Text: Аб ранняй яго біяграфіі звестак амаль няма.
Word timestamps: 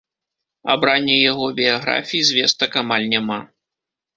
Аб 0.75 0.85
ранняй 0.89 1.19
яго 1.31 1.45
біяграфіі 1.61 2.25
звестак 2.31 2.71
амаль 2.85 3.07
няма. 3.13 3.39